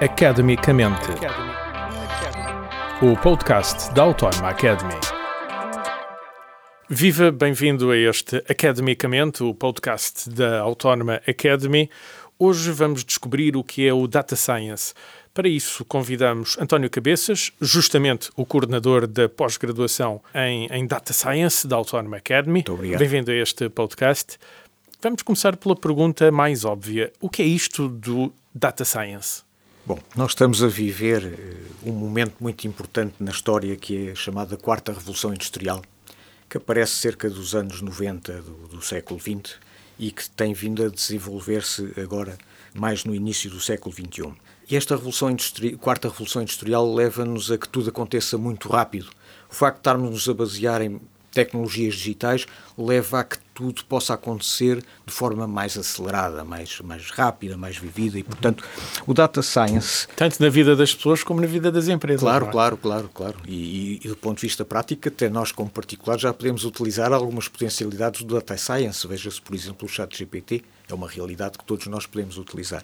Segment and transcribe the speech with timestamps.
[0.00, 1.08] Academicamente.
[3.00, 4.94] O podcast da Autónoma Academy.
[6.90, 11.88] Viva, bem-vindo a este Academicamente, o podcast da Autónoma Academy.
[12.36, 14.94] Hoje vamos descobrir o que é o Data Science.
[15.32, 21.76] Para isso, convidamos António Cabeças, justamente o coordenador da pós-graduação em, em, Data Science da
[21.76, 22.54] Autónoma Academy.
[22.54, 22.98] Muito obrigado.
[22.98, 24.38] Bem-vindo a este podcast.
[25.00, 29.43] Vamos começar pela pergunta mais óbvia: o que é isto do Data Science?
[29.86, 31.22] Bom, nós estamos a viver
[31.84, 35.82] uh, um momento muito importante na história que é a chamada Quarta Revolução Industrial,
[36.48, 39.56] que aparece cerca dos anos 90 do, do século XX
[39.98, 42.38] e que tem vindo a desenvolver-se agora
[42.72, 44.32] mais no início do século XXI.
[44.70, 45.36] E esta revolução
[45.78, 49.10] quarta revolução industrial leva-nos a que tudo aconteça muito rápido.
[49.50, 50.98] O facto de estarmos a basear em
[51.34, 52.46] tecnologias digitais
[52.78, 58.18] leva a que tudo possa acontecer de forma mais acelerada, mais, mais rápida, mais vivida
[58.18, 58.64] e, portanto,
[59.06, 60.08] o data science...
[60.16, 62.20] Tanto na vida das pessoas como na vida das empresas.
[62.20, 62.50] Claro, é?
[62.50, 63.36] claro, claro, claro.
[63.46, 67.12] E, e, e, do ponto de vista prático, até nós como particulares já podemos utilizar
[67.12, 69.06] algumas potencialidades do data science.
[69.06, 72.82] Veja-se, por exemplo, o chat GPT, é uma realidade que todos nós podemos utilizar.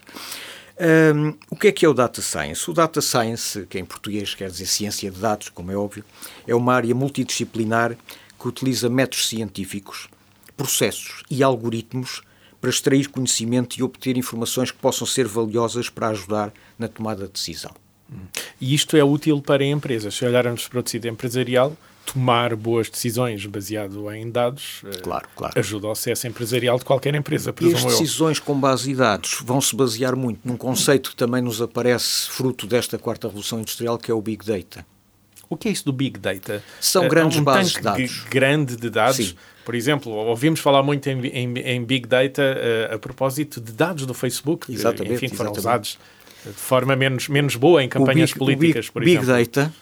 [0.79, 2.69] Um, o que é que é o Data Science?
[2.69, 6.03] O Data Science, que em português quer dizer ciência de dados, como é óbvio,
[6.47, 7.95] é uma área multidisciplinar
[8.41, 10.09] que utiliza métodos científicos,
[10.57, 12.21] processos e algoritmos
[12.59, 17.33] para extrair conhecimento e obter informações que possam ser valiosas para ajudar na tomada de
[17.33, 17.71] decisão.
[18.59, 20.15] E isto é útil para empresas.
[20.15, 21.75] Se olharmos para o tecido empresarial,
[22.05, 25.57] tomar boas decisões baseado em dados eh, claro, claro.
[25.57, 27.53] ajuda ao sucesso empresarial de qualquer empresa.
[27.61, 31.41] E as decisões com base em dados vão se basear muito num conceito que também
[31.41, 34.85] nos aparece fruto desta quarta revolução industrial, que é o Big Data.
[35.51, 36.63] O que é isso do Big Data?
[36.79, 38.23] São grandes um bases de dados.
[38.29, 39.17] grande de dados.
[39.17, 39.35] Sim.
[39.65, 44.05] Por exemplo, ouvimos falar muito em, em, em Big Data uh, a propósito de dados
[44.05, 45.59] do Facebook, exatamente, que, enfim, foram exatamente.
[45.59, 45.99] usados
[46.45, 49.45] de forma menos, menos boa em campanhas big, políticas, big, por Big exemplo.
[49.45, 49.73] Data,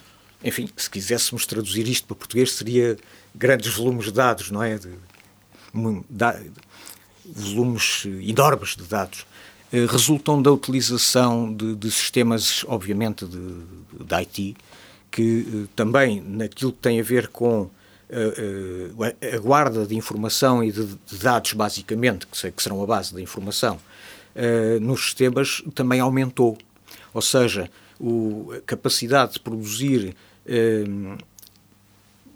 [0.43, 2.97] enfim, se quiséssemos traduzir isto para português, seria
[3.35, 4.75] grandes volumes de dados, não é?
[4.75, 4.89] De,
[6.09, 6.51] de,
[7.25, 9.23] volumes enormes de dados.
[9.71, 13.37] Uh, resultam da utilização de, de sistemas, obviamente, de,
[14.03, 14.55] de IT,
[15.11, 17.71] que uh, também naquilo que tem a ver com uh,
[19.35, 20.87] a guarda de informação e de,
[21.17, 23.79] dados, basicamente, que, serão a base da informação,
[24.79, 26.57] nos sistemas também aumentou.
[27.13, 27.69] Ou seja,
[27.99, 30.15] a capacidade de produzir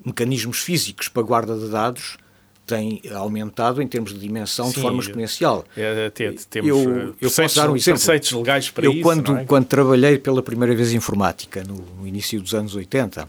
[0.04, 2.18] mecanismos físicos para guarda de dados
[2.66, 5.66] tem aumentado em termos de dimensão Sim, de forma exponencial.
[5.76, 8.00] É, até temos eu, eu posso dar um exemplo.
[8.00, 9.02] preceitos legais para eu, isso.
[9.02, 9.46] Quando, é?
[9.46, 13.28] quando trabalhei pela primeira vez em informática, no, no início dos anos 80, uh,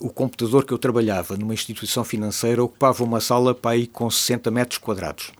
[0.00, 4.50] o computador que eu trabalhava numa instituição financeira ocupava uma sala para aí com 60
[4.50, 5.32] metros quadrados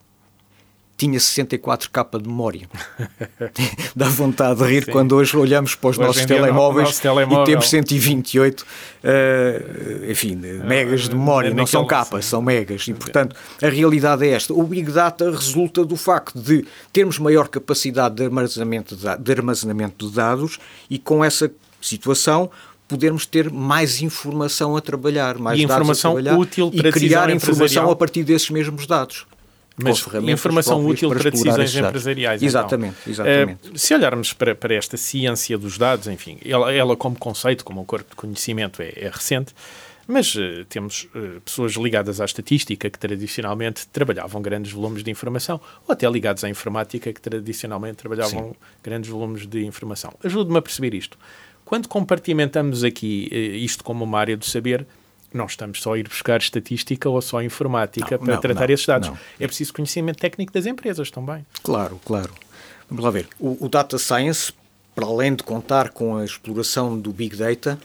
[1.05, 2.69] tinha 64K de memória.
[3.95, 4.93] Dá vontade de rir Sim.
[4.93, 7.43] quando hoje olhamos para os hoje nossos telemóveis telemóvel.
[7.43, 11.53] e temos 128, uh, enfim, megas de memória.
[11.53, 12.89] Não são capas, são megas.
[12.89, 14.55] E, portanto, a realidade é esta.
[14.55, 20.09] O Big Data resulta do facto de termos maior capacidade de armazenamento de, de, armazenamento
[20.09, 21.51] de dados e com essa
[21.81, 22.51] situação
[22.89, 26.93] podermos ter mais informação a trabalhar, mais e dados informação a trabalhar útil e para
[26.93, 29.27] criar informação a partir desses mesmos dados.
[29.77, 32.43] Mas informação útil para, para decisões empresariais.
[32.43, 33.27] Exatamente, então.
[33.27, 33.71] exatamente.
[33.71, 37.81] Uh, se olharmos para, para esta ciência dos dados, enfim, ela, ela como conceito, como
[37.81, 39.53] um corpo de conhecimento é, é recente,
[40.07, 45.61] mas uh, temos uh, pessoas ligadas à estatística que tradicionalmente trabalhavam grandes volumes de informação,
[45.89, 48.57] ou até ligados à informática que tradicionalmente trabalhavam Sim.
[48.83, 50.13] grandes volumes de informação.
[50.23, 51.19] Ajude-me a perceber isto.
[51.65, 54.87] Quando compartimentamos aqui isto como uma área do saber,
[55.35, 58.75] não estamos só a ir buscar estatística ou só informática não, para não, tratar não,
[58.75, 59.11] esses dados.
[59.39, 61.45] É preciso conhecimento técnico das empresas também.
[61.63, 62.33] Claro, claro.
[62.89, 63.29] Vamos lá ver.
[63.39, 64.53] O, o, Data Science,
[64.95, 67.79] para além de contar com a exploração do Big Data,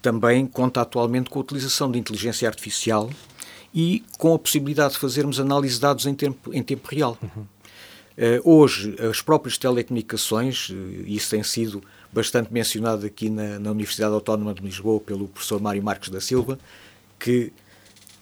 [0.00, 3.10] também conta atualmente com a utilização de inteligência artificial
[3.74, 7.18] e com a possibilidade de fazermos análise de dados em tempo, em tempo real.
[7.20, 7.42] Uhum.
[8.16, 10.74] Uh, hoje, as próprias telecomunicações, uh,
[11.04, 11.82] isso tem sido
[12.16, 16.58] bastante mencionado aqui na, na, Universidade Autónoma de Lisboa pelo professor Mário Marques da Silva,
[17.20, 17.52] que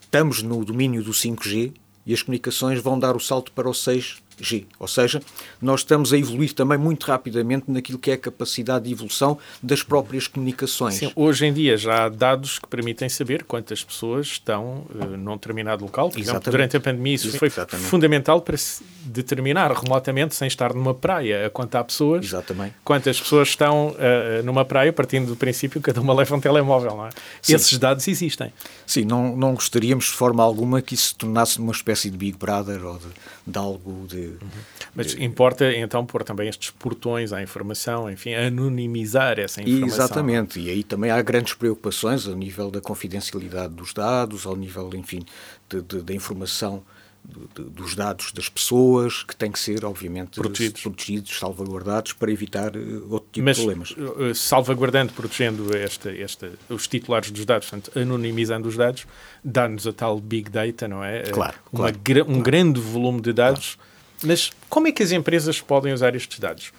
[0.03, 1.73] estamos no domínio do 5G
[2.05, 4.25] e as comunicações vão dar o salto para o 6G.
[4.41, 4.67] G.
[4.79, 5.23] Ou seja,
[5.61, 9.83] nós estamos a evoluir também muito rapidamente naquilo que é a capacidade de evolução das
[9.83, 10.95] próprias comunicações.
[10.95, 15.35] Sim, hoje em dia já há dados que permitem saber quantas pessoas estão uh, num
[15.35, 16.11] determinado local.
[16.11, 17.89] Por exemplo, durante a pandemia isso Sim, foi exatamente.
[17.89, 18.83] fundamental para se
[19.15, 22.75] determinar remotamente, sem estar numa praia, a contar pessoas, exatamente.
[22.85, 26.97] quantas pessoas estão uh, numa praia, partindo do princípio que cada uma leva um telemóvel.
[26.97, 27.11] Não é?
[27.49, 28.53] Esses dados existem.
[28.87, 32.37] Sim, não, não gostaríamos de forma alguma que isso se tornasse numa espécie de Big
[32.37, 33.07] Brother ou de,
[33.47, 34.49] de algo de Uhum.
[34.95, 40.05] Mas importa então pôr também estes portões à informação, enfim, anonimizar essa informação.
[40.05, 44.91] Exatamente, e aí também há grandes preocupações a nível da confidencialidade dos dados, ao nível,
[44.95, 45.25] enfim,
[45.69, 46.83] da informação
[47.25, 53.13] dos dados das pessoas, que têm que ser, obviamente, protegidos, protegidos salvaguardados, para evitar uh,
[53.13, 53.91] outro tipo Mas, de problemas.
[53.93, 59.07] Uh, salvaguardando, protegendo esta, esta, os titulares dos dados, portanto, anonimizando os dados,
[59.43, 61.23] dá-nos a tal big data, não é?
[61.23, 62.43] Claro, Uma, claro, um claro.
[62.43, 63.77] grande volume de dados.
[63.77, 63.95] Claro.
[64.25, 66.73] Mas como é que as empresas podem usar estes dados?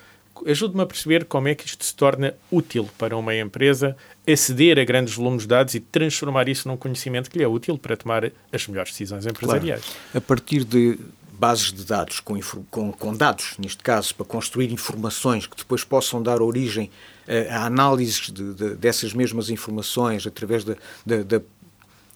[0.45, 3.95] Ajude-me a perceber como é que isto se torna útil para uma empresa
[4.27, 7.77] aceder a grandes volumes de dados e transformar isso num conhecimento que lhe é útil
[7.77, 9.81] para tomar as melhores decisões empresariais.
[9.81, 9.99] Claro.
[10.13, 10.97] A partir de
[11.31, 12.39] bases de dados, com,
[12.69, 16.89] com, com, dados, neste caso, para construir informações que depois possam dar origem
[17.27, 20.75] a, a análises de, de, dessas mesmas informações através de,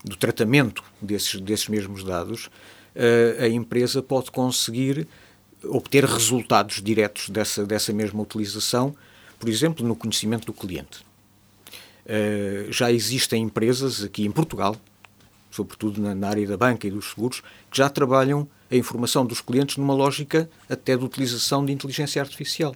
[0.04, 2.50] do tratamento desses, desses mesmos dados,
[2.96, 5.08] a, a empresa pode conseguir
[5.64, 8.96] obter resultados diretos dessa, dessa mesma utilização,
[9.38, 11.06] por exemplo, no conhecimento do cliente.
[12.06, 14.76] Uh, já existem empresas aqui em Portugal,
[15.52, 19.42] sobretudo na, na, área da banca e dos seguros, que já trabalham a informação dos
[19.42, 22.76] clientes numa lógica até de utilização de inteligência artificial,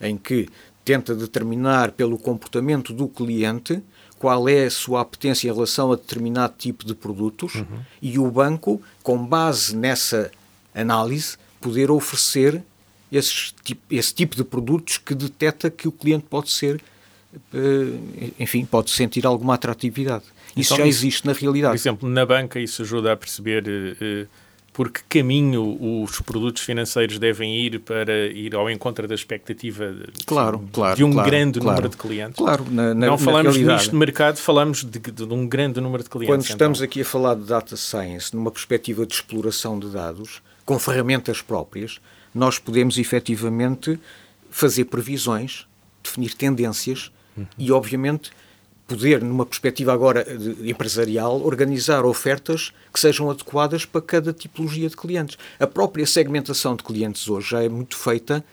[0.00, 0.48] em que
[0.84, 3.82] tenta determinar pelo comportamento do cliente
[4.18, 7.80] qual é a sua apetência em relação a determinado tipo de produtos uhum.
[8.00, 10.30] e o banco, com base nessa
[10.74, 12.62] análise, poder oferecer
[13.10, 13.54] esses,
[13.90, 16.80] esse tipo de produtos que detecta que o cliente pode ser,
[18.38, 20.24] enfim, pode sentir alguma atratividade.
[20.56, 21.72] Isso então, já existe na realidade.
[21.72, 24.28] Por exemplo, na banca isso ajuda a perceber uh,
[24.72, 29.94] por que caminho os produtos financeiros devem ir para ir ao encontro da expectativa
[30.26, 32.36] claro, de, claro, de um claro, grande número de clientes.
[32.36, 36.02] Claro, na, na, Não falamos na nisto de mercado, falamos de, de, um grande número
[36.02, 36.34] de clientes.
[36.34, 36.84] Quando estamos então.
[36.86, 42.00] aqui a falar de data science, numa perspectiva de exploração de dados, com ferramentas próprias,
[42.34, 43.98] nós podemos efetivamente
[44.50, 45.66] fazer previsões,
[46.02, 47.46] definir tendências uhum.
[47.58, 48.30] e, obviamente,
[48.86, 50.26] poder, numa perspectiva agora
[50.64, 55.38] empresarial, organizar ofertas que sejam adequadas para cada tipologia de clientes.
[55.58, 58.44] A própria segmentação de clientes hoje já é muito feita,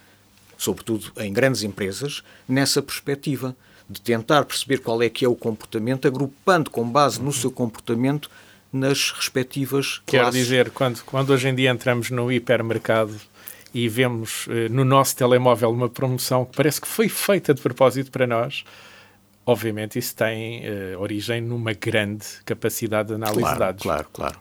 [0.57, 3.55] sobretudo em grandes empresas, nessa perspectiva
[3.89, 8.29] de tentar perceber qual é que é o comportamento, agrupando com base no seu comportamento
[8.71, 10.41] nas respectivas Quer classes.
[10.41, 13.15] dizer, quando, quando hoje em dia entramos no hipermercado
[13.73, 18.11] e vemos eh, no nosso telemóvel uma promoção que parece que foi feita de propósito
[18.11, 18.63] para nós,
[19.45, 23.83] obviamente isso tem eh, origem numa grande capacidade de análise claro, de dados.
[23.83, 24.39] Claro, claro.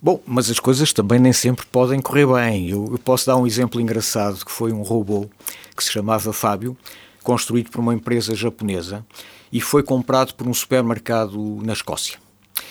[0.00, 2.70] Bom, mas as coisas também nem sempre podem correr bem.
[2.70, 5.28] Eu, eu posso dar um exemplo engraçado que foi um robô
[5.76, 6.76] que se chamava Fábio,
[7.22, 9.04] construído por uma empresa japonesa
[9.50, 12.18] e foi comprado por um supermercado na Escócia.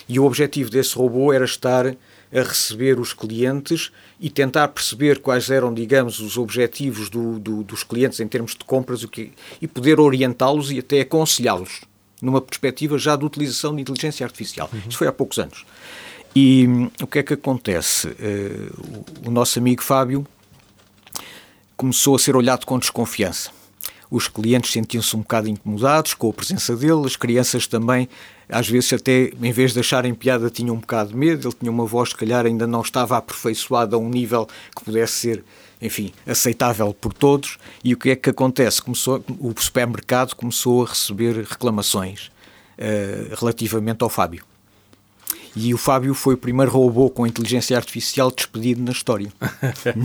[0.07, 1.93] E o objetivo desse robô era estar a
[2.31, 8.19] receber os clientes e tentar perceber quais eram, digamos, os objetivos do, do, dos clientes
[8.19, 9.31] em termos de compras o que,
[9.61, 11.81] e poder orientá-los e até aconselhá-los
[12.21, 14.69] numa perspectiva já de utilização de inteligência artificial.
[14.71, 14.81] Uhum.
[14.87, 15.65] Isso foi há poucos anos.
[16.35, 18.07] E hum, o que é que acontece?
[18.07, 20.25] Uh, o, o nosso amigo Fábio
[21.77, 23.51] começou a ser olhado com desconfiança.
[24.09, 28.07] Os clientes sentiam-se um bocado incomodados com a presença dele, as crianças também
[28.49, 31.71] às vezes até, em vez de acharem piada, tinham um bocado de medo, ele tinha
[31.71, 35.43] uma voz, se calhar, ainda não estava aperfeiçoada a um nível que pudesse ser,
[35.81, 38.81] enfim, aceitável por todos, e o que é que acontece?
[38.81, 42.27] Começou, o supermercado começou a receber reclamações
[42.77, 44.43] uh, relativamente ao Fábio.
[45.55, 49.31] E o Fábio foi o primeiro robô com inteligência artificial despedido na história.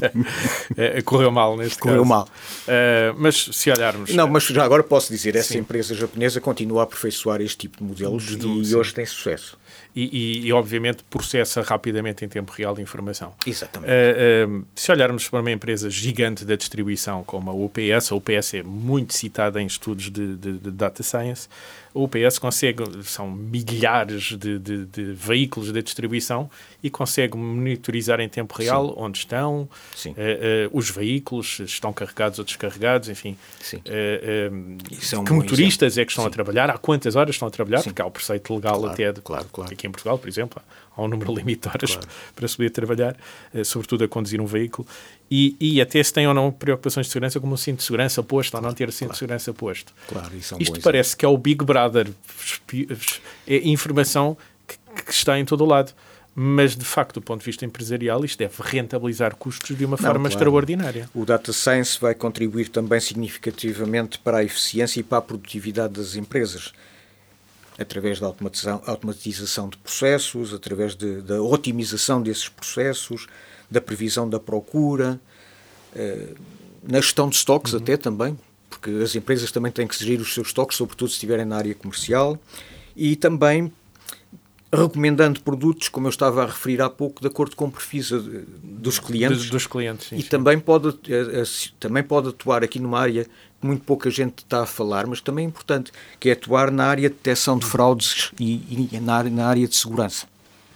[0.77, 2.09] é, correu mal neste correu caso.
[2.09, 2.29] Correu mal.
[2.69, 4.15] Uh, mas se olharmos...
[4.15, 5.59] Não, mas já agora posso dizer, essa Sim.
[5.59, 8.77] empresa japonesa continua a aperfeiçoar este tipo de modelos de, e sim.
[8.77, 9.59] hoje tem sucesso.
[9.95, 10.03] E,
[10.43, 13.35] e, e, obviamente, processa rapidamente em tempo real de informação.
[13.45, 13.91] Exatamente.
[13.91, 18.55] Uh, uh, se olharmos para uma empresa gigante da distribuição como a UPS, a UPS
[18.55, 21.49] é muito citada em estudos de, de, de data science,
[21.93, 26.49] o UPS consegue, são milhares de, de, de, veículos de distribuição
[26.83, 28.95] e consegue monitorizar em tempo real Sim.
[28.97, 30.17] onde estão, uh, uh,
[30.73, 33.37] os veículos, estão carregados ou descarregados, enfim.
[33.75, 36.29] Uh, que motoristas é que estão Sim.
[36.29, 37.91] a trabalhar, há quantas horas estão a trabalhar, Sim.
[37.91, 39.73] porque há o preceito legal claro, até de, claro, claro.
[39.73, 40.63] aqui em Portugal, por exemplo,
[40.97, 41.99] há um número limite de horas
[42.37, 43.17] para se poder trabalhar,
[43.65, 44.87] sobretudo a conduzir um veículo.
[45.31, 48.21] E, e, até se tem ou não preocupações de segurança, como um cinto de segurança
[48.21, 49.13] posto ou não ter o cinto claro.
[49.13, 49.93] de segurança posto.
[50.09, 52.09] Claro, isso é um Isto parece que é o Big Brother,
[53.47, 55.93] é informação que, que, está em todo o lado.
[56.35, 59.99] Mas, de facto, do ponto de vista empresarial, isto deve rentabilizar custos de uma não,
[59.99, 60.29] forma claro.
[60.29, 61.11] extraordinária.
[61.15, 66.17] O data science vai contribuir também significativamente para a eficiência e para a produtividade das
[66.17, 66.73] empresas
[67.79, 73.27] através da automatização, automatização de processos, através da otimização desses processos,
[73.71, 75.21] da previsão da procura,
[75.95, 76.37] uh,
[76.83, 77.81] na gestão de estoques uhum.
[77.81, 81.45] até também, porque as empresas também têm que gerir os seus estoques, sobretudo se estiverem
[81.45, 82.39] na área comercial,
[82.97, 83.73] e também
[84.73, 88.05] recomendando produtos, como eu estava a referir há pouco, de acordo com o perfil
[88.63, 89.39] dos clientes.
[89.39, 90.29] Dos, dos clientes, sim, E sim.
[90.29, 91.43] Também, pode, eh,
[91.81, 95.45] também pode atuar aqui numa área que muito pouca gente está a falar, mas também
[95.45, 99.31] é importante, que é atuar na área de detecção de fraudes e, e na, área,
[99.31, 100.27] na área de segurança.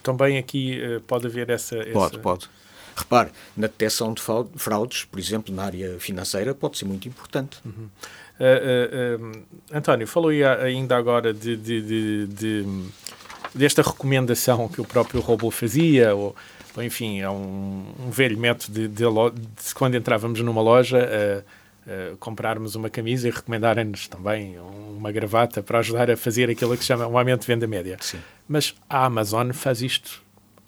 [0.03, 2.49] Também aqui pode haver essa, Pode, pode.
[2.97, 4.23] Repare, na detecção de
[4.57, 7.59] fraudes, por exemplo, na área financeira, pode ser muito importante.
[7.65, 7.89] Uhum.
[8.39, 12.67] Uh, uh, António, falou ainda agora de, de, de, de
[13.55, 16.35] desta recomendação que o próprio Robo fazia, ou,
[16.77, 19.05] ou enfim, é um, um velho método de,
[19.75, 25.79] quando entrávamos numa loja uh, uh, comprarmos uma camisa e recomendarem-nos também uma gravata para
[25.79, 27.97] ajudar a fazer aquilo que se chama um aumento de venda média.
[28.01, 28.19] Sim.
[28.49, 30.23] Mas a Amazon faz isto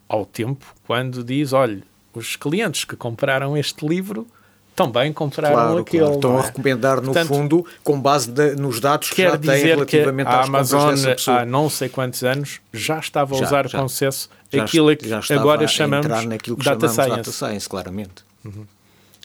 [0.09, 1.83] ao tempo quando diz, olha,
[2.17, 4.27] os clientes que compraram este livro
[4.75, 6.03] também compraram claro, aquele.
[6.03, 6.17] Claro.
[6.17, 6.41] Estão é?
[6.41, 10.35] a recomendar, no Portanto, fundo, com base de, nos dados que já têm relativamente que
[10.35, 10.95] a Amazon
[11.29, 15.67] há não sei quantos anos já estava a usar já, com sucesso aquilo que agora
[15.67, 16.07] chamamos
[16.43, 17.17] que data, chamamos science.
[17.17, 18.25] data science, claramente.
[18.45, 18.67] Uhum.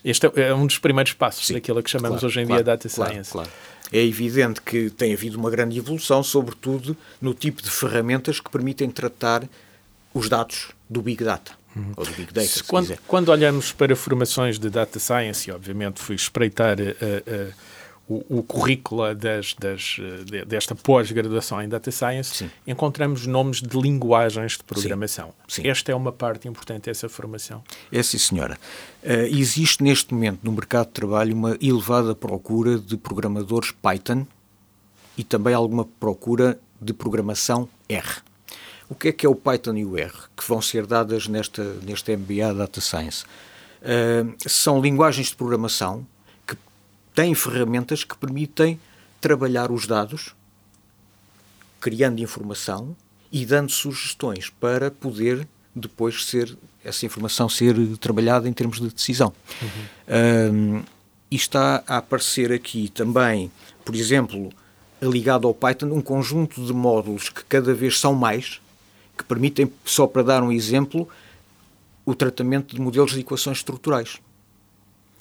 [0.03, 2.63] Este é, é um dos primeiros passos Sim, daquilo que chamamos claro, hoje em claro,
[2.63, 3.31] dia data claro, science.
[3.31, 3.49] Claro.
[3.91, 8.89] É evidente que tem havido uma grande evolução, sobretudo no tipo de ferramentas que permitem
[8.89, 9.43] tratar
[10.13, 11.53] os dados do Big Data.
[11.73, 11.93] Uhum.
[11.95, 16.01] Ou do Big Data, se quando, quando, olhamos para formações de Data Science, e obviamente
[16.01, 17.53] fui espreitar uh, uh,
[18.09, 22.51] o, o, currículo das, das, de, desta pós-graduação em Data Science, Sim.
[22.67, 25.33] encontramos nomes de linguagens de programação.
[25.47, 25.65] Sim.
[25.65, 27.63] Esta é uma parte importante dessa formação.
[27.89, 28.59] É sim, senhora.
[29.01, 34.27] Uh, existe neste momento no mercado de trabalho uma elevada procura de programadores Python
[35.17, 38.21] e também alguma procura de programação R.
[38.91, 41.63] O que é que é o Python e o R, que vão ser dadas nesta,
[41.75, 43.23] neste MBA Data Science?
[43.81, 46.05] Uh, são linguagens de programação
[46.45, 46.57] que
[47.15, 48.77] têm ferramentas que permitem
[49.21, 50.35] trabalhar os dados,
[51.79, 52.93] criando informação
[53.31, 59.33] e dando sugestões para poder depois ser essa informação ser trabalhada em termos de decisão.
[59.61, 60.81] Uhum.
[60.81, 60.85] Uh,
[61.31, 63.49] e está a aparecer aqui também,
[63.85, 64.51] por exemplo,
[65.01, 68.59] ligado ao Python, um conjunto de módulos que cada vez são mais,
[69.21, 71.07] que permitem, só para dar um exemplo,
[72.05, 74.17] o tratamento de modelos de equações estruturais,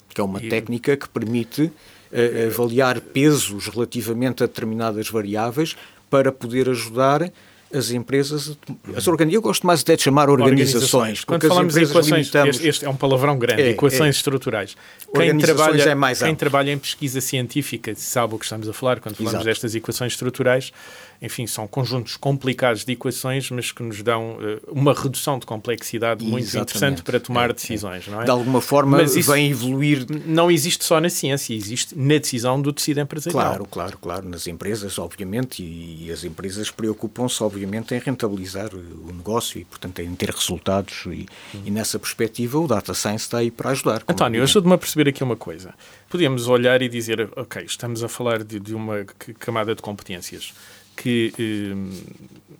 [0.09, 0.49] que é uma e...
[0.49, 5.75] técnica que permite uh, avaliar pesos relativamente a determinadas variáveis
[6.09, 7.31] para poder ajudar
[7.73, 8.57] as empresas,
[8.95, 10.83] as organi eu gosto mais até de chamar organizações.
[10.83, 11.23] organizações.
[11.23, 12.55] Quando falamos de equações, limitamos...
[12.57, 14.17] este, este, é um palavrão grande, é, equações é.
[14.17, 14.75] estruturais.
[15.15, 18.99] Quem trabalha, é mais quem trabalha em pesquisa científica sabe o que estamos a falar
[18.99, 19.45] quando falamos Exato.
[19.45, 20.73] destas equações estruturais
[21.21, 26.23] enfim, são conjuntos complicados de equações, mas que nos dão uh, uma redução de complexidade
[26.25, 26.71] muito Exatamente.
[26.71, 28.11] interessante para tomar é, decisões, é.
[28.11, 28.25] não é?
[28.25, 30.07] De alguma forma mas isso vem evoluir.
[30.25, 33.43] Não existe só na ciência, existe na decisão do tecido empresarial.
[33.43, 34.29] Claro, claro, claro.
[34.29, 39.99] Nas empresas, obviamente, e, e as empresas preocupam-se, obviamente, em rentabilizar o negócio e, portanto,
[39.99, 41.03] em ter resultados.
[41.05, 41.61] E, hum.
[41.65, 44.01] e nessa perspectiva, o Data Science está aí para ajudar.
[44.07, 45.75] António, ajude-me a perceber aqui uma coisa.
[46.09, 49.05] Podemos olhar e dizer, ok, estamos a falar de, de uma
[49.37, 50.51] camada de competências
[50.95, 52.09] que eh,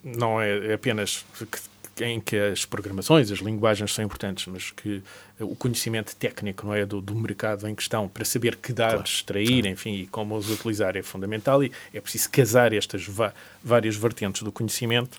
[0.04, 1.26] não é apenas
[1.96, 5.02] que, em que as programações, as linguagens são importantes, mas que
[5.40, 9.10] o conhecimento técnico não é do, do mercado em questão para saber que dados claro,
[9.10, 9.68] extrair, claro.
[9.68, 13.08] enfim, e como os utilizar é fundamental e é preciso casar estas
[13.64, 15.18] várias vertentes do conhecimento.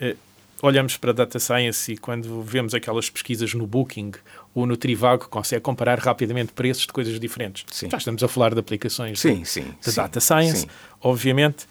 [0.00, 0.16] Eh,
[0.62, 4.12] olhamos para a data science e quando vemos aquelas pesquisas no Booking
[4.54, 7.64] ou no Trivago, consegue comparar rapidamente preços de coisas diferentes.
[7.70, 7.90] Sim.
[7.90, 10.66] Já estamos a falar de aplicações sim, de, sim, de data science,
[11.00, 11.66] obviamente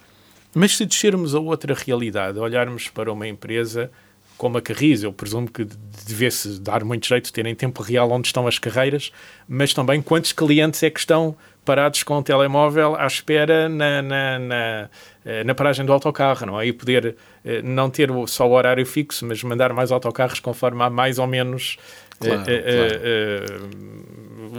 [0.53, 3.91] mas se descermos a outra realidade, olharmos para uma empresa
[4.37, 5.65] como a Carris, eu presumo que
[6.05, 9.11] devesse dar muito jeito de ter em tempo real onde estão as carreiras,
[9.47, 14.39] mas também quantos clientes é que estão parados com o telemóvel à espera na, na,
[14.39, 14.89] na,
[15.25, 16.67] eh, na paragem do autocarro, não é?
[16.67, 20.89] E poder eh, não ter só o horário fixo, mas mandar mais autocarros conforme há
[20.89, 21.77] mais ou menos
[22.19, 23.69] claro, eh, claro.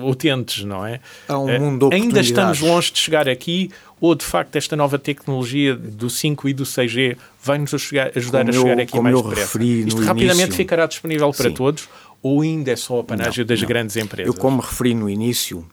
[0.02, 1.00] Utentes, não é?
[1.28, 3.70] Há um mundo de Ainda estamos longe de chegar aqui
[4.00, 8.48] ou de facto esta nova tecnologia do 5 e do 6G vai nos ajudar, ajudar
[8.48, 9.62] a chegar aqui mais depressa?
[9.62, 11.54] Isto rapidamente início, ficará disponível para sim.
[11.54, 11.88] todos
[12.22, 13.68] ou ainda é só apanágio das não.
[13.68, 14.34] grandes empresas?
[14.34, 15.66] Eu, como referi no início,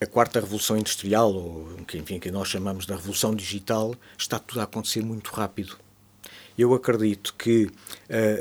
[0.00, 4.64] a quarta revolução industrial, ou enfim, que nós chamamos da revolução digital, está tudo a
[4.64, 5.76] acontecer muito rápido.
[6.60, 7.72] Eu acredito que uh,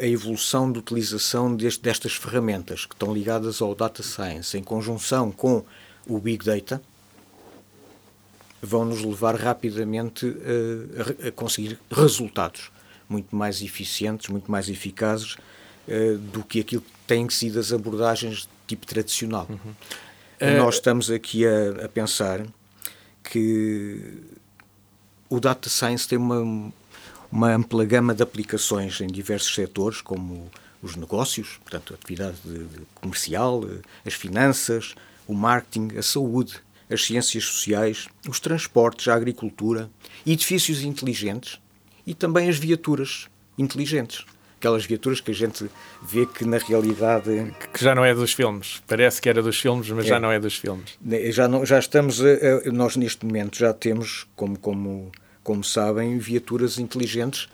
[0.01, 5.31] a evolução de utilização deste, destas ferramentas que estão ligadas ao data science, em conjunção
[5.31, 5.63] com
[6.05, 6.81] o big data,
[8.61, 12.69] vão nos levar rapidamente uh, a, conseguir resultados
[13.07, 15.35] muito mais eficientes, muito mais eficazes
[15.87, 19.47] uh, do que aquilo que têm sido as abordagens de tipo tradicional.
[19.49, 19.71] Uhum.
[20.41, 22.45] Uh, Nós estamos aqui a, a, pensar
[23.23, 24.01] que
[25.29, 26.69] o data science tem uma,
[27.31, 30.49] uma ampla gama de aplicações em diversos setores, como
[30.81, 33.63] os negócios, portanto, a atividade de, de comercial,
[34.05, 34.95] as finanças,
[35.27, 36.55] o marketing, a saúde,
[36.89, 39.89] as ciências sociais, os transportes, a agricultura,
[40.25, 41.59] edifícios inteligentes
[42.05, 44.25] e também as viaturas inteligentes.
[44.57, 45.69] Aquelas viaturas que a gente
[46.01, 47.53] vê que na realidade.
[47.71, 48.81] Que já não é dos filmes.
[48.85, 50.09] Parece que era dos filmes, mas é.
[50.09, 50.97] já não é dos filmes.
[51.31, 52.19] Já, não, já estamos.
[52.21, 55.11] A, a, nós neste momento já temos, como, como,
[55.49, 57.49] como sabem, viaturas inteligentes.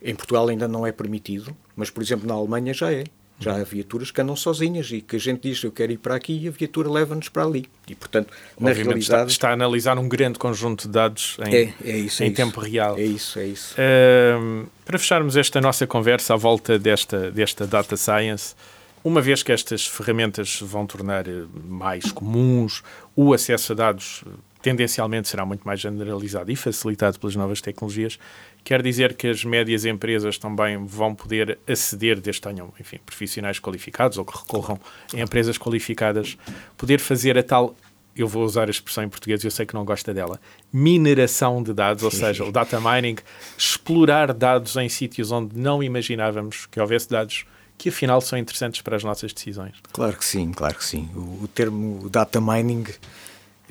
[0.00, 3.02] Em Portugal ainda não é permitido, mas por exemplo na Alemanha já é.
[3.40, 6.14] Já há viaturas que andam sozinhas e que a gente diz eu quero ir para
[6.14, 7.66] aqui e a viatura leva-nos para ali.
[7.88, 9.00] E, portanto, na realidade...
[9.00, 12.30] Está, está, a analisar um grande conjunto de dados em, é, é isso, em é
[12.30, 12.70] tempo isso.
[12.70, 12.96] real.
[12.96, 13.74] É isso, é isso.
[13.74, 18.54] Uh, para fecharmos esta nossa conversa à volta desta, desta data science,
[19.02, 21.24] uma vez que estas ferramentas vão tornar
[21.66, 22.84] mais comuns,
[23.16, 24.22] o acesso a dados
[24.62, 28.18] tendencialmente será muito mais generalizado e facilitado pelas novas tecnologias,
[28.64, 33.58] Quer dizer que as médias empresas também vão poder aceder, desde que tenham enfim, profissionais
[33.58, 34.78] qualificados ou que recorram
[35.12, 36.38] em empresas qualificadas,
[36.76, 37.74] poder fazer a tal,
[38.14, 40.40] eu vou usar a expressão em português, eu sei que não gosta dela,
[40.72, 43.16] mineração de dados, ou seja, o data mining,
[43.58, 47.44] explorar dados em sítios onde não imaginávamos que houvesse dados
[47.76, 49.74] que afinal são interessantes para as nossas decisões.
[49.92, 51.10] Claro que sim, claro que sim.
[51.16, 52.84] O, o termo data mining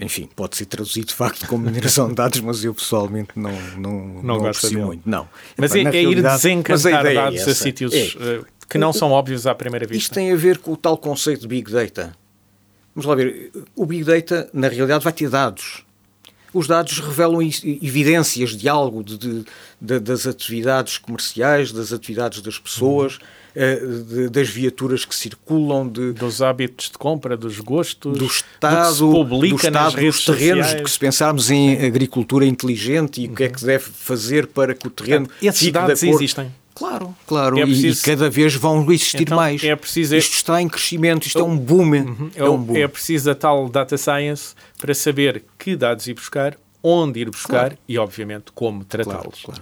[0.02, 3.92] enfim, pode ser traduzido de facto como mineração de dados, mas eu pessoalmente não, não,
[3.92, 5.08] não, não aprecio muito.
[5.08, 5.30] Não.
[5.56, 8.08] Mas Epá, é, é ir desencantar é dados é a sítios é.
[8.08, 10.02] Eh, que não o, são óbvios à primeira vista.
[10.02, 12.14] Isto tem a ver com o tal conceito de Big Data.
[12.96, 13.52] Vamos lá ver.
[13.76, 15.86] O Big Data, na realidade, vai ter dados.
[16.54, 19.46] Os dados revelam evidências de algo, de, de,
[19.80, 23.20] de das atividades comerciais, das atividades das pessoas.
[23.54, 29.24] Eh, de, das viaturas que circulam, dos hábitos de compra, dos gostos, do Estado, do,
[29.26, 30.84] do Estado dos terrenos, sociais.
[30.84, 34.88] que se pensarmos em agricultura inteligente e o que é que deve fazer para que
[34.88, 36.24] o terreno Esses fique dados de acordo.
[36.24, 36.61] existem.
[36.82, 38.02] Claro, claro, é preciso...
[38.02, 39.64] e, cada vez vão existir então, mais.
[39.64, 40.16] É preciso...
[40.16, 41.92] Isto está em crescimento, isto é um boom.
[41.92, 42.32] Uhum.
[42.34, 42.76] É, um boom.
[42.76, 47.70] é preciso a tal data science para saber que dados ir buscar, onde ir buscar
[47.70, 47.78] claro.
[47.88, 49.44] e, obviamente, como tratá-los.
[49.44, 49.62] Claro,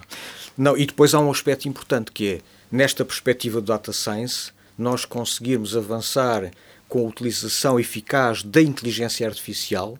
[0.56, 2.40] Não, e depois há um aspecto importante que é
[2.72, 6.50] nesta perspectiva do data science, nós conseguirmos avançar
[6.88, 9.98] com a utilização eficaz da inteligência artificial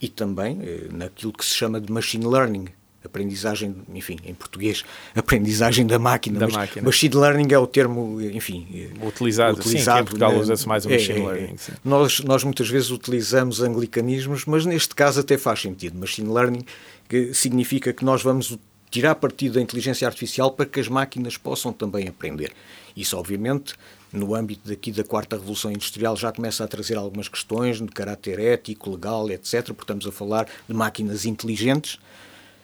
[0.00, 2.68] e também eh, naquilo que se chama de machine learning,
[3.04, 4.84] aprendizagem, enfim, em português,
[5.14, 6.38] aprendizagem da máquina.
[6.38, 6.84] Da máquina.
[6.84, 9.58] Machine learning é o termo, enfim, eh, utilizado.
[9.58, 11.56] utilizado sim, em Portugal usa-se mais o é, machine é, learning.
[11.68, 11.72] É.
[11.84, 15.98] Nós, nós muitas vezes utilizamos anglicanismos, mas neste caso até faz sentido.
[15.98, 16.64] Machine learning
[17.08, 18.58] que significa que nós vamos
[18.90, 22.52] tirar partido da inteligência artificial para que as máquinas possam também aprender.
[22.94, 23.74] Isso, obviamente,
[24.12, 28.38] no âmbito daqui da quarta revolução industrial já começa a trazer algumas questões de caráter
[28.38, 29.64] ético, legal, etc.
[29.68, 31.98] Porque estamos a falar de máquinas inteligentes.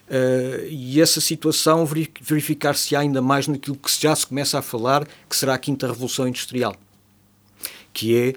[0.09, 1.87] Uh, e essa situação
[2.21, 6.27] verificar-se ainda mais naquilo que já se começa a falar, que será a quinta revolução
[6.27, 6.75] industrial,
[7.93, 8.35] que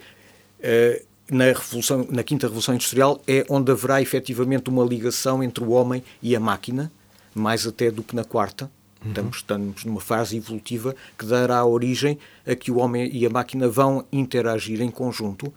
[0.62, 5.64] é uh, na, revolução, na quinta revolução industrial é onde haverá efetivamente uma ligação entre
[5.64, 6.92] o homem e a máquina,
[7.34, 8.70] mais até do que na quarta.
[9.04, 9.10] Uhum.
[9.10, 13.70] Estamos, estamos numa fase evolutiva que dará origem a que o homem e a máquina
[13.70, 15.52] vão interagir em conjunto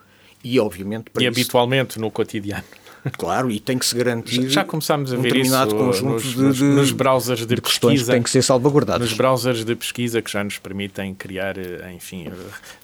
[0.45, 2.65] e, obviamente, e isso, habitualmente no cotidiano.
[3.13, 6.23] Claro, e tem que se garantir já começámos a um ver determinado isso conjunto nos,
[6.23, 8.05] de, nos, nos browsers de, de pesquisa.
[8.05, 9.09] que têm que ser salvaguardados.
[9.09, 12.31] Nos browsers de pesquisa que já nos permitem criar, eh, enfim,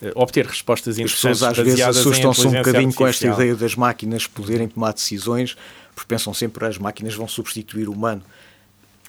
[0.03, 1.43] eh, obter respostas interessantes.
[1.43, 5.57] As pessoas às vezes assustam-se um bocadinho com esta ideia das máquinas poderem tomar decisões,
[5.95, 8.23] porque pensam sempre que as máquinas vão substituir o humano.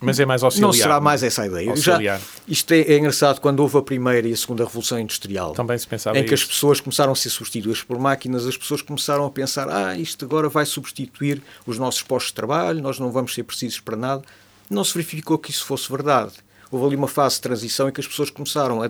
[0.02, 0.68] Mas é mais auxiliar.
[0.68, 1.76] Não será mais essa a ideia.
[1.76, 5.54] Já, isto é, é, engraçado quando houve a primeira e a segunda revolução industrial.
[5.54, 6.44] Também se pensava Em que isso.
[6.44, 10.26] as pessoas começaram a ser substituídas por máquinas, as pessoas começaram a pensar: ah, isto
[10.26, 14.24] agora vai substituir os nossos postos de trabalho, nós não vamos ser precisos para nada.
[14.70, 16.34] Não se verificou que isso fosse verdade.
[16.72, 18.90] Houve ali uma fase de transição em que as pessoas começaram a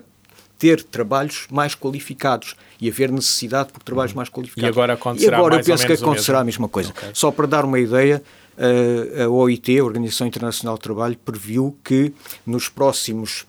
[0.62, 4.18] ter trabalhos mais qualificados e haver necessidade por trabalhos uhum.
[4.18, 4.68] mais qualificados.
[4.68, 6.92] E agora acontecerá E agora eu penso que acontecerá a mesma coisa.
[6.92, 7.10] Okay.
[7.16, 8.22] Só para dar uma ideia,
[9.24, 12.14] a OIT, a Organização Internacional do Trabalho, previu que
[12.46, 13.46] nos próximos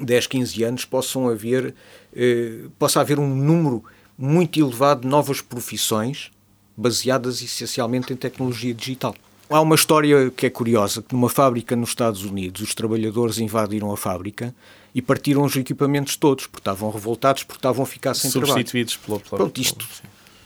[0.00, 1.74] 10, 15 anos possam haver,
[2.14, 3.84] eh, possa haver um número
[4.16, 6.30] muito elevado de novas profissões
[6.76, 9.14] baseadas essencialmente em tecnologia digital.
[9.48, 13.92] Há uma história que é curiosa, que numa fábrica nos Estados Unidos os trabalhadores invadiram
[13.92, 14.54] a fábrica
[14.94, 19.20] e partiram os equipamentos todos, porque estavam revoltados, porque estavam a ficar sem Substituídos trabalho.
[19.20, 19.86] Pelo, pelo, Pronto, isto,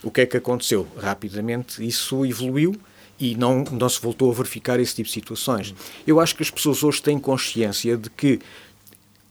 [0.02, 0.86] o que é que aconteceu?
[0.96, 2.74] Rapidamente isso evoluiu
[3.18, 5.74] e não, não se voltou a verificar esse tipo de situações.
[6.06, 8.40] Eu acho que as pessoas hoje têm consciência de que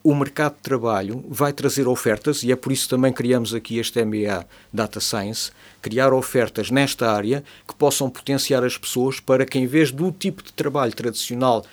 [0.02, 4.04] o mercado de trabalho vai trazer ofertas, e é por isso também criamos aqui este
[4.04, 9.66] MBA Data Science, criar ofertas nesta área que possam potenciar as pessoas para que, em
[9.66, 11.64] vez do tipo de trabalho tradicional,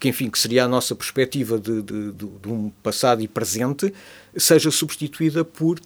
[0.00, 3.94] que enfim, que seria a nossa perspectiva de, de, de, de um passado e presente,
[4.36, 5.78] seja substituída por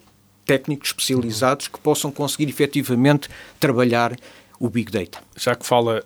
[0.47, 3.29] técnicos especializados que possam conseguir efetivamente
[3.61, 4.17] trabalhar
[4.61, 5.19] o Big Data.
[5.37, 6.05] Já que fala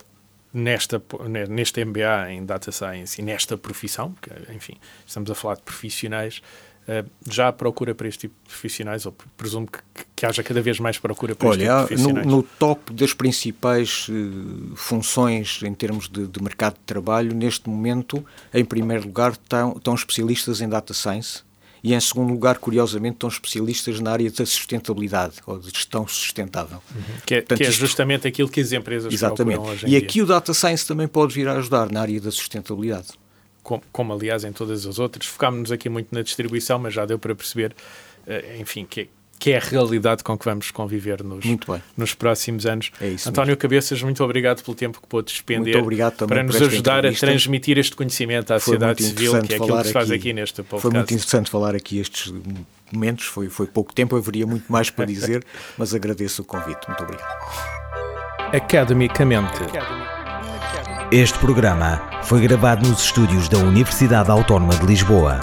[0.53, 1.03] nesta,
[1.51, 6.41] neste MBA em Data Science e nesta profissão, porque, enfim, estamos a falar de profissionais,
[6.87, 9.81] eh, já há procura para este tipo de profissionais, ou presumo que,
[10.15, 12.27] que haja cada vez mais procura para Olha, este tipo de profissionais?
[12.27, 17.69] No, no top das principais uh, funções em termos de, de, mercado de trabalho, neste
[17.69, 21.43] momento, em primeiro lugar, estão, estão especialistas em Data Science,
[21.85, 26.83] e, em segundo lugar, curiosamente, estão especialistas na área da sustentabilidade ou de gestão sustentável.
[26.95, 27.03] Uhum.
[27.27, 28.29] Que, é, Portanto, que é justamente isto...
[28.29, 29.57] aquilo que as empresas Exatamente.
[29.57, 29.99] procuram hoje E dia.
[29.99, 33.09] aqui o Data Science também pode vir a ajudar na área da sustentabilidade.
[33.63, 35.27] Como, como aliás, em todas as outras.
[35.27, 37.77] Focámos-nos aqui muito na distribuição, mas já deu para perceber,
[38.27, 41.45] eh, enfim, que que é a realidade com que vamos conviver nos,
[41.97, 42.91] nos próximos anos.
[43.01, 43.61] É isso António mesmo.
[43.61, 45.83] Cabeças, muito obrigado pelo tempo que pôde despender
[46.27, 49.87] para nos ajudar a transmitir este conhecimento à foi sociedade civil, que é aquilo que
[49.87, 50.83] se faz aqui, aqui neste podcast.
[50.83, 52.33] Foi muito interessante falar aqui estes
[52.93, 55.45] momentos, foi, foi pouco tempo, haveria muito mais para dizer,
[55.77, 56.87] mas agradeço o convite.
[56.87, 57.85] Muito obrigado.
[58.53, 59.61] Academicamente.
[61.11, 65.41] Este programa foi gravado nos estúdios da Universidade Autónoma de Lisboa.